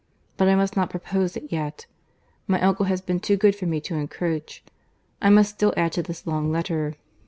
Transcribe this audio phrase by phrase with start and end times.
[0.35, 1.85] —But I must not propose it yet.
[2.47, 6.25] My uncle has been too good for me to encroach.—I must still add to this
[6.25, 6.95] long letter.